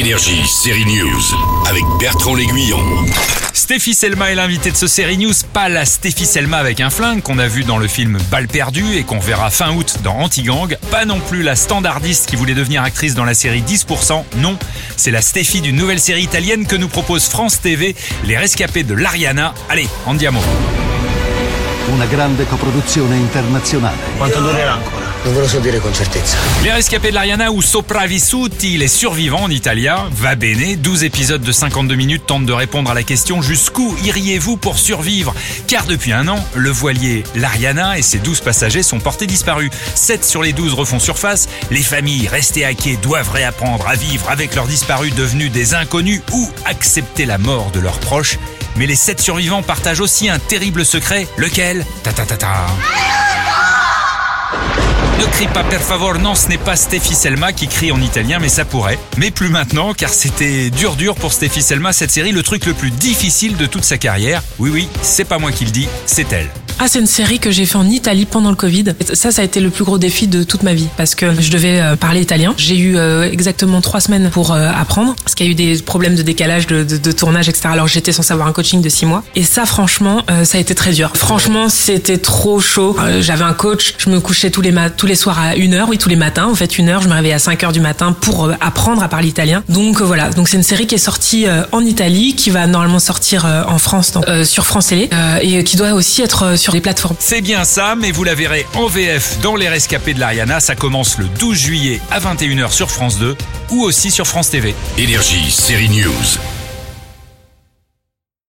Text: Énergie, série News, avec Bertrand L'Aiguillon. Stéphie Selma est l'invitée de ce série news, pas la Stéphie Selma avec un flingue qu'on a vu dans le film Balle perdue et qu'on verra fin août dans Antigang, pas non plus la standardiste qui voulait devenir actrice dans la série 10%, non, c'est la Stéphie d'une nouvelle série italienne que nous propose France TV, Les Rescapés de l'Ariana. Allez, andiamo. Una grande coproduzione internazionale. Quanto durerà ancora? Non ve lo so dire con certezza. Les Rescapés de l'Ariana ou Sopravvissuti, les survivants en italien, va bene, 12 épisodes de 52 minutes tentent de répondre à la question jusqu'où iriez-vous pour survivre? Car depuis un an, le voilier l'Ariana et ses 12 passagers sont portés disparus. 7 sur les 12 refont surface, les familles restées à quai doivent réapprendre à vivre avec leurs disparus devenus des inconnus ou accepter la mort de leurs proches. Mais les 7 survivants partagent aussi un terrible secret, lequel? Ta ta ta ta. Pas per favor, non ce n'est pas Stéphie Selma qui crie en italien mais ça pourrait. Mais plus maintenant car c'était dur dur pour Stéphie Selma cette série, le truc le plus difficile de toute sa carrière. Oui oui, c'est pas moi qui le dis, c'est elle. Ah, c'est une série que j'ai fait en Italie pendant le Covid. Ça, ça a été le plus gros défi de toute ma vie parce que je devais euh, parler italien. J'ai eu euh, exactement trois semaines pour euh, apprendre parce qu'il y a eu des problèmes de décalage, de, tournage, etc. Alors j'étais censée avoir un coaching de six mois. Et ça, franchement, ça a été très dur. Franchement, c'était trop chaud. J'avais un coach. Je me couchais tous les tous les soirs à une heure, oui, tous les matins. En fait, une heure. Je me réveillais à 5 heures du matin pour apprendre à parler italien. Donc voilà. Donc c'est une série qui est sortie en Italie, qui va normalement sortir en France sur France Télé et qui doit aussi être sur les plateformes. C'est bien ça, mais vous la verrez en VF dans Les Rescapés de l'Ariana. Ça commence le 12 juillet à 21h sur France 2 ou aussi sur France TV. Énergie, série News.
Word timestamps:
Énergie, 0.00 0.46
série 0.46 0.86
News, 0.86 1.20
avec 1.68 1.84
Bertrand 1.98 2.34
L'Aiguillon. 2.34 2.78
Stéphie 3.52 3.92
Selma 3.92 4.30
est 4.30 4.34
l'invitée 4.34 4.70
de 4.70 4.76
ce 4.76 4.86
série 4.86 5.18
news, 5.18 5.34
pas 5.52 5.68
la 5.68 5.84
Stéphie 5.84 6.24
Selma 6.24 6.56
avec 6.56 6.80
un 6.80 6.88
flingue 6.88 7.20
qu'on 7.20 7.38
a 7.38 7.46
vu 7.46 7.64
dans 7.64 7.76
le 7.76 7.86
film 7.86 8.16
Balle 8.30 8.48
perdue 8.48 8.94
et 8.96 9.02
qu'on 9.02 9.18
verra 9.18 9.50
fin 9.50 9.74
août 9.74 9.98
dans 10.02 10.14
Antigang, 10.14 10.74
pas 10.90 11.04
non 11.04 11.20
plus 11.20 11.42
la 11.42 11.54
standardiste 11.54 12.30
qui 12.30 12.36
voulait 12.36 12.54
devenir 12.54 12.82
actrice 12.82 13.14
dans 13.14 13.26
la 13.26 13.34
série 13.34 13.60
10%, 13.60 14.24
non, 14.38 14.56
c'est 14.96 15.10
la 15.10 15.20
Stéphie 15.20 15.60
d'une 15.60 15.76
nouvelle 15.76 16.00
série 16.00 16.22
italienne 16.22 16.66
que 16.66 16.76
nous 16.76 16.88
propose 16.88 17.26
France 17.26 17.60
TV, 17.60 17.94
Les 18.24 18.38
Rescapés 18.38 18.84
de 18.84 18.94
l'Ariana. 18.94 19.52
Allez, 19.68 19.88
andiamo. 20.06 20.40
Una 21.92 22.06
grande 22.06 22.46
coproduzione 22.46 23.16
internazionale. 23.16 23.98
Quanto 24.16 24.40
durerà 24.40 24.72
ancora? 24.72 24.99
Non 25.24 25.34
ve 25.34 25.40
lo 25.40 25.48
so 25.48 25.60
dire 25.60 25.80
con 25.80 25.92
certezza. 25.92 26.38
Les 26.64 26.72
Rescapés 26.72 27.10
de 27.10 27.14
l'Ariana 27.14 27.50
ou 27.52 27.60
Sopravvissuti, 27.60 28.78
les 28.78 28.88
survivants 28.88 29.42
en 29.42 29.50
italien, 29.50 30.08
va 30.12 30.34
bene, 30.34 30.76
12 30.76 31.04
épisodes 31.04 31.42
de 31.42 31.52
52 31.52 31.94
minutes 31.94 32.26
tentent 32.26 32.46
de 32.46 32.52
répondre 32.54 32.90
à 32.90 32.94
la 32.94 33.02
question 33.02 33.42
jusqu'où 33.42 33.94
iriez-vous 34.02 34.56
pour 34.56 34.78
survivre? 34.78 35.34
Car 35.66 35.84
depuis 35.84 36.12
un 36.12 36.26
an, 36.28 36.42
le 36.54 36.70
voilier 36.70 37.22
l'Ariana 37.34 37.98
et 37.98 38.02
ses 38.02 38.18
12 38.18 38.40
passagers 38.40 38.82
sont 38.82 38.98
portés 38.98 39.26
disparus. 39.26 39.70
7 39.94 40.24
sur 40.24 40.42
les 40.42 40.54
12 40.54 40.72
refont 40.72 40.98
surface, 40.98 41.50
les 41.70 41.82
familles 41.82 42.26
restées 42.26 42.64
à 42.64 42.72
quai 42.72 42.96
doivent 42.96 43.30
réapprendre 43.30 43.86
à 43.88 43.96
vivre 43.96 44.30
avec 44.30 44.54
leurs 44.54 44.66
disparus 44.66 45.14
devenus 45.14 45.52
des 45.52 45.74
inconnus 45.74 46.22
ou 46.32 46.48
accepter 46.64 47.26
la 47.26 47.36
mort 47.36 47.70
de 47.72 47.80
leurs 47.80 48.00
proches. 48.00 48.38
Mais 48.76 48.86
les 48.86 48.96
7 48.96 49.20
survivants 49.20 49.62
partagent 49.62 50.00
aussi 50.00 50.30
un 50.30 50.38
terrible 50.38 50.86
secret, 50.86 51.26
lequel? 51.36 51.84
Ta 52.04 52.12
ta 52.14 52.24
ta 52.24 52.38
ta. 52.38 52.66
Pas 55.48 55.64
per 55.64 55.80
favor, 55.80 56.18
non 56.18 56.34
ce 56.34 56.48
n'est 56.48 56.58
pas 56.58 56.76
Stéphie 56.76 57.14
Selma 57.14 57.52
qui 57.52 57.66
crie 57.66 57.90
en 57.90 58.00
italien 58.00 58.38
mais 58.38 58.48
ça 58.48 58.64
pourrait. 58.64 58.98
Mais 59.16 59.30
plus 59.30 59.48
maintenant 59.48 59.94
car 59.94 60.10
c'était 60.10 60.70
dur 60.70 60.96
dur 60.96 61.14
pour 61.16 61.32
Stéphie 61.32 61.62
Selma 61.62 61.92
cette 61.92 62.10
série, 62.10 62.30
le 62.30 62.42
truc 62.42 62.66
le 62.66 62.74
plus 62.74 62.90
difficile 62.90 63.56
de 63.56 63.66
toute 63.66 63.84
sa 63.84 63.98
carrière. 63.98 64.42
Oui 64.58 64.70
oui, 64.72 64.88
c'est 65.02 65.24
pas 65.24 65.38
moi 65.38 65.50
qui 65.50 65.64
le 65.64 65.70
dis, 65.70 65.88
c'est 66.06 66.32
elle. 66.32 66.50
Ah, 66.82 66.88
c'est 66.88 66.98
une 66.98 67.06
série 67.06 67.38
que 67.38 67.50
j'ai 67.50 67.66
fait 67.66 67.76
en 67.76 67.86
Italie 67.86 68.24
pendant 68.24 68.48
le 68.48 68.56
Covid. 68.56 68.84
Ça, 69.12 69.30
ça 69.30 69.42
a 69.42 69.44
été 69.44 69.60
le 69.60 69.68
plus 69.68 69.84
gros 69.84 69.98
défi 69.98 70.28
de 70.28 70.44
toute 70.44 70.62
ma 70.62 70.72
vie 70.72 70.88
parce 70.96 71.14
que 71.14 71.38
je 71.38 71.50
devais 71.50 71.78
euh, 71.78 71.94
parler 71.94 72.22
italien. 72.22 72.54
J'ai 72.56 72.78
eu 72.78 72.96
euh, 72.96 73.30
exactement 73.30 73.82
trois 73.82 74.00
semaines 74.00 74.30
pour 74.30 74.52
euh, 74.52 74.66
apprendre 74.74 75.14
parce 75.22 75.34
qu'il 75.34 75.44
y 75.44 75.48
a 75.50 75.52
eu 75.52 75.54
des 75.54 75.76
problèmes 75.82 76.14
de 76.14 76.22
décalage, 76.22 76.66
de, 76.66 77.12
tournage, 77.12 77.50
etc. 77.50 77.68
Alors 77.70 77.86
j'étais 77.86 78.12
censée 78.12 78.32
avoir 78.32 78.48
un 78.48 78.52
coaching 78.52 78.80
de 78.80 78.88
six 78.88 79.04
mois. 79.04 79.22
Et 79.36 79.42
ça, 79.42 79.66
franchement, 79.66 80.24
ça 80.44 80.56
a 80.56 80.60
été 80.60 80.74
très 80.74 80.92
dur. 80.92 81.12
Franchement, 81.14 81.68
c'était 81.68 82.16
trop 82.16 82.60
chaud. 82.60 82.96
J'avais 83.20 83.44
un 83.44 83.52
coach. 83.52 83.96
Je 83.98 84.08
me 84.08 84.18
couchais 84.18 84.50
tous 84.50 84.62
les 84.62 84.72
tous 84.96 85.06
les 85.06 85.16
soirs 85.16 85.38
à 85.38 85.56
une 85.56 85.74
heure, 85.74 85.90
oui, 85.90 85.98
tous 85.98 86.08
les 86.08 86.16
matins. 86.16 86.46
En 86.46 86.54
fait, 86.54 86.78
une 86.78 86.88
heure. 86.88 87.02
Je 87.02 87.08
me 87.08 87.12
réveillais 87.12 87.34
à 87.34 87.38
5 87.38 87.62
heures 87.62 87.72
du 87.72 87.80
matin 87.80 88.12
pour 88.12 88.50
apprendre 88.62 89.02
à 89.02 89.08
parler 89.08 89.28
italien. 89.28 89.62
Donc 89.68 90.00
voilà. 90.00 90.30
Donc 90.30 90.48
c'est 90.48 90.56
une 90.56 90.62
série 90.62 90.86
qui 90.86 90.94
est 90.94 90.98
sortie 90.98 91.44
en 91.72 91.84
Italie, 91.84 92.34
qui 92.36 92.48
va 92.48 92.66
normalement 92.66 93.00
sortir 93.00 93.44
en 93.44 93.76
France 93.76 94.14
sur 94.44 94.64
France 94.64 94.86
Télé 94.86 95.10
et 95.42 95.62
qui 95.62 95.76
doit 95.76 95.92
aussi 95.92 96.22
être 96.22 96.56
sur 96.70 96.74
les 96.76 96.80
plateformes. 96.80 97.16
C'est 97.18 97.40
bien 97.40 97.64
ça, 97.64 97.96
mais 97.96 98.12
vous 98.12 98.22
la 98.24 98.34
verrez 98.34 98.64
en 98.74 98.86
VF 98.86 99.40
dans 99.42 99.56
Les 99.56 99.68
Rescapés 99.68 100.14
de 100.14 100.20
l'Ariana. 100.20 100.60
Ça 100.60 100.76
commence 100.76 101.18
le 101.18 101.24
12 101.38 101.58
juillet 101.58 102.00
à 102.10 102.20
21h 102.20 102.70
sur 102.70 102.90
France 102.90 103.18
2 103.18 103.36
ou 103.70 103.82
aussi 103.82 104.10
sur 104.10 104.26
France 104.26 104.50
TV. 104.50 104.74
Énergie, 104.96 105.50
série 105.50 105.88
News. 105.88 106.59